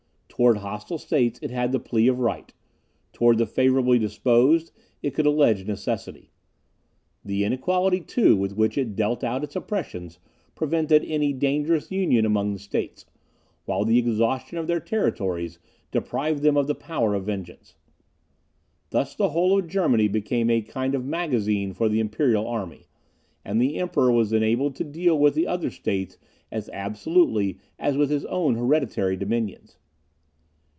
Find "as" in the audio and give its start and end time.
26.51-26.67, 27.77-27.95